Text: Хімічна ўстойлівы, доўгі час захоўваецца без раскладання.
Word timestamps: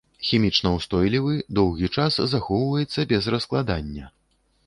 Хімічна 0.27 0.69
ўстойлівы, 0.77 1.33
доўгі 1.59 1.91
час 1.99 2.17
захоўваецца 2.33 3.07
без 3.13 3.23
раскладання. 3.35 4.05